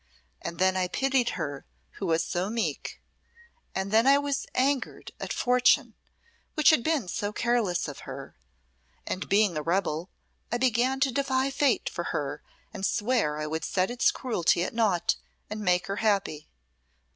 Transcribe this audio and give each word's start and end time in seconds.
And 0.41 0.57
then 0.57 0.75
I 0.75 0.87
pitied 0.87 1.29
her 1.37 1.63
who 1.99 2.07
was 2.07 2.23
so 2.23 2.49
meek, 2.49 2.99
and 3.75 3.91
then 3.91 4.07
I 4.07 4.17
was 4.17 4.47
angered 4.55 5.11
at 5.19 5.31
Fortune, 5.31 5.93
which 6.55 6.71
had 6.71 6.83
been 6.83 7.07
so 7.07 7.31
careless 7.31 7.87
of 7.87 7.99
her, 8.09 8.35
and 9.05 9.29
being 9.29 9.55
a 9.55 9.61
rebel 9.61 10.09
I 10.51 10.57
began 10.57 10.99
to 11.01 11.11
defy 11.13 11.51
Fate 11.51 11.87
for 11.87 12.05
her 12.05 12.41
and 12.73 12.83
swear 12.83 13.37
I 13.37 13.45
would 13.45 13.63
set 13.63 13.91
its 13.91 14.09
cruelty 14.09 14.63
at 14.63 14.73
naught 14.73 15.17
and 15.51 15.59
make 15.61 15.85
her 15.85 15.97
happy. 15.97 16.49